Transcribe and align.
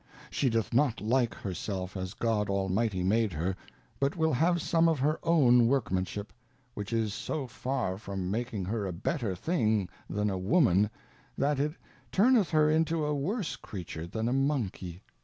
She 0.31 0.49
doth 0.49 0.73
not 0.73 0.99
like 0.99 1.35
her 1.35 1.53
self 1.53 1.95
as 1.95 2.15
God 2.15 2.49
Almighty 2.49 3.03
made 3.03 3.31
her, 3.33 3.55
but 3.99 4.17
will 4.17 4.33
have 4.33 4.59
some 4.59 4.89
of 4.89 4.97
her 4.97 5.19
own 5.21 5.67
Workmanship; 5.67 6.33
which 6.73 6.91
is 6.91 7.13
so 7.13 7.45
far 7.45 7.99
from 7.99 8.31
making 8.31 8.65
her 8.65 8.87
a 8.87 8.93
better 8.93 9.35
thing 9.35 9.87
than 10.09 10.31
a 10.31 10.39
Woman, 10.39 10.89
that 11.37 11.59
it 11.59 11.73
turneth 12.11 12.49
her 12.49 12.67
into 12.67 13.05
a 13.05 13.13
worse 13.13 13.55
Creature 13.55 14.07
than 14.07 14.27
a 14.27 14.33
Monkey. 14.33 15.03